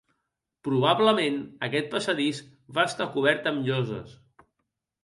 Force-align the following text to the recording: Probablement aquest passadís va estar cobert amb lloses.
Probablement 0.67 1.37
aquest 1.67 1.91
passadís 1.93 2.41
va 2.79 2.87
estar 2.93 3.09
cobert 3.19 3.53
amb 3.53 3.71
lloses. 3.71 4.19